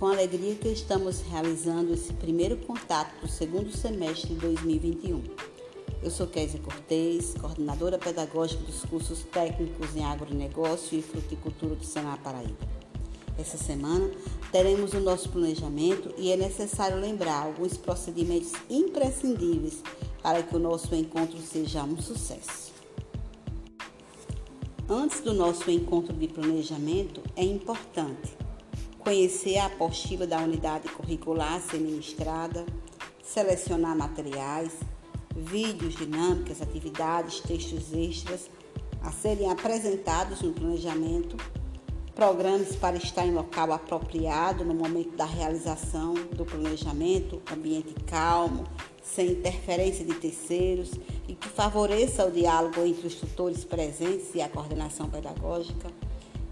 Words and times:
com 0.00 0.06
alegria 0.06 0.54
que 0.54 0.68
estamos 0.68 1.20
realizando 1.30 1.92
esse 1.92 2.10
primeiro 2.14 2.56
contato 2.56 3.20
do 3.20 3.28
segundo 3.28 3.70
semestre 3.70 4.28
de 4.32 4.40
2021. 4.40 5.22
Eu 6.02 6.10
sou 6.10 6.26
Kézia 6.26 6.58
Cortez, 6.58 7.34
coordenadora 7.38 7.98
pedagógica 7.98 8.62
dos 8.62 8.82
cursos 8.86 9.24
técnicos 9.24 9.94
em 9.94 10.02
agronegócio 10.02 10.98
e 10.98 11.02
fruticultura 11.02 11.74
do 11.74 11.84
Senar 11.84 12.18
Paraíba. 12.22 12.56
Essa 13.38 13.58
semana 13.58 14.10
teremos 14.50 14.94
o 14.94 15.00
nosso 15.00 15.28
planejamento 15.28 16.14
e 16.16 16.32
é 16.32 16.36
necessário 16.38 16.98
lembrar 16.98 17.42
alguns 17.42 17.76
procedimentos 17.76 18.52
imprescindíveis 18.70 19.82
para 20.22 20.42
que 20.42 20.56
o 20.56 20.58
nosso 20.58 20.94
encontro 20.94 21.36
seja 21.42 21.84
um 21.84 22.00
sucesso. 22.00 22.72
Antes 24.88 25.20
do 25.20 25.34
nosso 25.34 25.70
encontro 25.70 26.14
de 26.14 26.26
planejamento, 26.26 27.22
é 27.36 27.44
importante 27.44 28.39
conhecer 29.10 29.58
a 29.58 29.66
apostila 29.66 30.24
da 30.24 30.38
unidade 30.38 30.88
curricular 30.88 31.54
a 31.54 31.60
ser 31.60 31.80
ministrada, 31.80 32.64
selecionar 33.20 33.96
materiais, 33.96 34.70
vídeos, 35.34 35.96
dinâmicas, 35.96 36.62
atividades, 36.62 37.40
textos 37.40 37.92
extras 37.92 38.48
a 39.02 39.10
serem 39.10 39.50
apresentados 39.50 40.42
no 40.42 40.52
planejamento, 40.52 41.36
programas 42.14 42.76
para 42.76 42.98
estar 42.98 43.26
em 43.26 43.32
local 43.32 43.72
apropriado 43.72 44.64
no 44.64 44.74
momento 44.74 45.16
da 45.16 45.24
realização 45.24 46.14
do 46.14 46.44
planejamento, 46.44 47.42
ambiente 47.52 47.92
calmo, 48.06 48.62
sem 49.02 49.32
interferência 49.32 50.04
de 50.04 50.14
terceiros 50.14 50.92
e 51.26 51.34
que 51.34 51.48
favoreça 51.48 52.24
o 52.24 52.30
diálogo 52.30 52.80
entre 52.86 53.08
os 53.08 53.16
tutores 53.16 53.64
presentes 53.64 54.32
e 54.36 54.40
a 54.40 54.48
coordenação 54.48 55.10
pedagógica. 55.10 55.90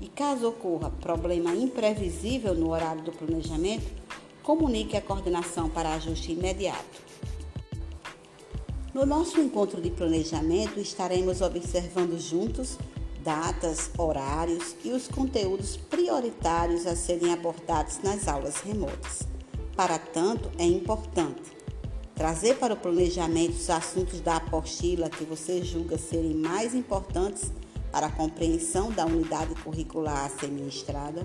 E 0.00 0.08
caso 0.08 0.48
ocorra 0.48 0.90
problema 0.90 1.54
imprevisível 1.54 2.54
no 2.54 2.70
horário 2.70 3.02
do 3.02 3.12
planejamento, 3.12 3.86
comunique 4.42 4.96
a 4.96 5.02
coordenação 5.02 5.68
para 5.68 5.94
ajuste 5.94 6.32
imediato. 6.32 7.02
No 8.94 9.04
nosso 9.04 9.40
encontro 9.40 9.80
de 9.80 9.90
planejamento, 9.90 10.80
estaremos 10.80 11.40
observando 11.40 12.18
juntos 12.18 12.78
datas, 13.22 13.90
horários 13.98 14.74
e 14.82 14.90
os 14.90 15.06
conteúdos 15.06 15.76
prioritários 15.76 16.86
a 16.86 16.96
serem 16.96 17.32
abordados 17.32 18.00
nas 18.02 18.26
aulas 18.26 18.56
remotas. 18.60 19.28
Para 19.76 19.98
tanto, 19.98 20.50
é 20.58 20.64
importante 20.64 21.58
trazer 22.14 22.56
para 22.56 22.74
o 22.74 22.76
planejamento 22.76 23.52
os 23.52 23.70
assuntos 23.70 24.20
da 24.20 24.36
apostila 24.36 25.10
que 25.10 25.24
você 25.24 25.62
julga 25.62 25.98
serem 25.98 26.34
mais 26.34 26.74
importantes 26.74 27.52
para 27.90 28.06
a 28.06 28.10
compreensão 28.10 28.90
da 28.90 29.06
unidade 29.06 29.54
curricular 29.56 30.24
a 30.24 30.28
ser 30.28 30.48
ministrada. 30.48 31.22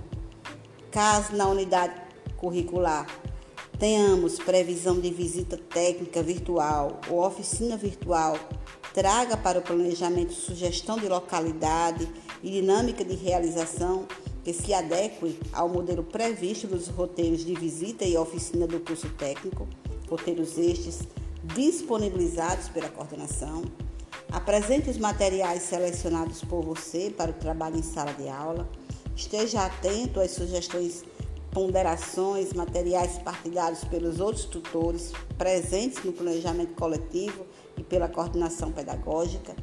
Caso 0.91 1.35
na 1.35 1.47
unidade 1.47 1.93
curricular 2.37 3.07
tenhamos 3.79 4.37
previsão 4.37 4.99
de 4.99 5.11
visita 5.11 5.57
técnica 5.57 6.21
virtual 6.23 7.01
ou 7.09 7.25
oficina 7.25 7.75
virtual, 7.75 8.37
traga 8.93 9.35
para 9.35 9.59
o 9.59 9.61
planejamento 9.61 10.33
sugestão 10.33 10.97
de 10.97 11.07
localidade 11.07 12.07
e 12.41 12.51
dinâmica 12.51 13.03
de 13.03 13.15
realização 13.15 14.05
que 14.43 14.53
se 14.53 14.73
adeque 14.73 15.39
ao 15.51 15.67
modelo 15.69 16.03
previsto 16.03 16.67
dos 16.67 16.87
roteiros 16.87 17.43
de 17.43 17.55
visita 17.55 18.05
e 18.05 18.17
oficina 18.17 18.67
do 18.67 18.79
curso 18.79 19.09
técnico, 19.17 19.67
roteiros 20.09 20.57
estes 20.57 20.99
disponibilizados 21.43 22.69
pela 22.69 22.89
coordenação. 22.89 23.63
Apresente 24.33 24.89
os 24.89 24.97
materiais 24.97 25.61
selecionados 25.61 26.43
por 26.43 26.65
você 26.65 27.13
para 27.15 27.29
o 27.29 27.35
trabalho 27.35 27.77
em 27.77 27.83
sala 27.83 28.11
de 28.13 28.27
aula. 28.27 28.67
Esteja 29.15 29.63
atento 29.63 30.19
às 30.19 30.31
sugestões 30.31 31.03
ponderações, 31.51 32.51
materiais 32.51 33.19
partilhados 33.19 33.83
pelos 33.83 34.19
outros 34.19 34.45
tutores 34.45 35.11
presentes 35.37 36.03
no 36.03 36.11
planejamento 36.11 36.73
coletivo 36.73 37.45
e 37.77 37.83
pela 37.83 38.09
coordenação 38.09 38.71
pedagógica. 38.71 39.55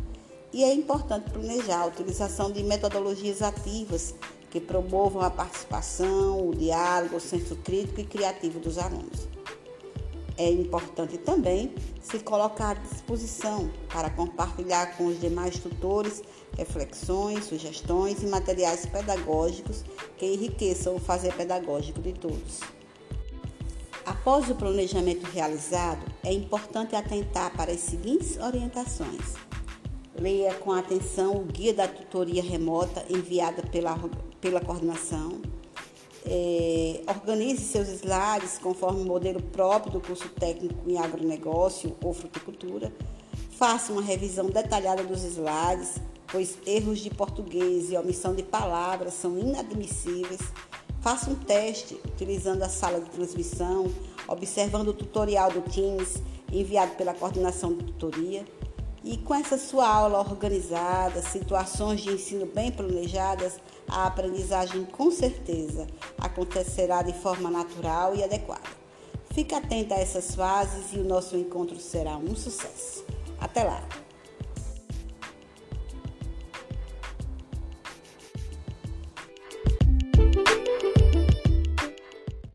E 0.53 0.63
é 0.63 0.73
importante 0.73 1.31
planejar 1.31 1.81
a 1.81 1.87
utilização 1.87 2.53
de 2.53 2.63
metodologias 2.63 3.43
ativas 3.43 4.15
que 4.53 4.61
promovam 4.61 5.21
a 5.21 5.31
participação, 5.31 6.49
o 6.49 6.55
diálogo, 6.55 7.17
o 7.17 7.21
senso 7.21 7.57
crítico 7.57 8.03
e 8.03 8.05
criativo 8.05 8.61
dos 8.61 8.79
alunos. 8.79 9.40
É 10.41 10.51
importante 10.51 11.19
também 11.19 11.75
se 12.01 12.19
colocar 12.21 12.71
à 12.71 12.75
disposição 12.81 13.71
para 13.93 14.09
compartilhar 14.09 14.97
com 14.97 15.05
os 15.05 15.21
demais 15.21 15.59
tutores 15.59 16.23
reflexões, 16.57 17.45
sugestões 17.45 18.23
e 18.23 18.27
materiais 18.27 18.87
pedagógicos 18.87 19.85
que 20.17 20.25
enriqueçam 20.25 20.97
o 20.97 20.99
fazer 20.99 21.35
pedagógico 21.35 22.01
de 22.01 22.15
todos. 22.15 22.61
Após 24.07 24.49
o 24.49 24.55
planejamento 24.55 25.25
realizado, 25.25 26.11
é 26.25 26.33
importante 26.33 26.97
atentar 26.97 27.55
para 27.55 27.73
as 27.73 27.81
seguintes 27.81 28.39
orientações. 28.39 29.35
Leia 30.19 30.55
com 30.55 30.73
atenção 30.73 31.37
o 31.37 31.45
guia 31.45 31.75
da 31.75 31.87
tutoria 31.87 32.43
remota 32.43 33.05
enviada 33.11 33.61
pela, 33.65 33.95
pela 34.41 34.63
coordenação 34.63 35.43
é, 36.27 37.03
organize 37.07 37.65
seus 37.65 37.89
slides 37.89 38.59
conforme 38.59 39.03
o 39.03 39.05
modelo 39.05 39.41
próprio 39.41 39.93
do 39.93 40.01
curso 40.01 40.29
técnico 40.29 40.89
em 40.89 40.99
agronegócio 40.99 41.97
ou 42.03 42.13
fruticultura. 42.13 42.93
Faça 43.53 43.93
uma 43.93 44.03
revisão 44.03 44.47
detalhada 44.47 45.03
dos 45.03 45.23
slides, 45.23 45.97
pois 46.27 46.59
erros 46.67 47.01
de 47.01 47.11
português 47.11 47.91
e 47.91 47.97
omissão 47.97 48.35
de 48.35 48.43
palavras 48.43 49.15
são 49.15 49.39
inadmissíveis. 49.39 50.41
Faça 51.01 51.31
um 51.31 51.35
teste 51.35 51.99
utilizando 52.05 52.63
a 52.63 52.69
sala 52.69 53.01
de 53.01 53.11
transmissão, 53.11 53.91
observando 54.29 54.89
o 54.89 54.95
tutorial 54.95 55.51
do 55.51 55.63
Teams 55.63 56.23
enviado 56.53 56.93
pela 56.93 57.15
coordenação 57.15 57.73
de 57.75 57.85
tutoria. 57.85 58.45
E 59.03 59.17
com 59.17 59.35
essa 59.35 59.57
sua 59.57 59.89
aula 59.89 60.19
organizada, 60.19 61.23
situações 61.23 62.03
de 62.03 62.11
ensino 62.11 62.45
bem 62.45 62.71
planejadas, 62.71 63.59
a 63.89 64.07
aprendizagem 64.07 64.85
com 64.85 65.11
certeza 65.11 65.87
acontecerá 66.19 67.01
de 67.03 67.15
forma 67.15 67.51
natural 67.51 68.15
e 68.15 68.23
adequada. 68.23 68.69
Fique 69.33 69.55
atenta 69.55 69.95
a 69.95 69.99
essas 69.99 70.35
fases 70.35 70.93
e 70.93 70.99
o 70.99 71.05
nosso 71.05 71.37
encontro 71.37 71.79
será 71.81 72.17
um 72.17 72.35
sucesso. 72.35 73.05
Até 73.41 73.65
lá! 73.65 73.83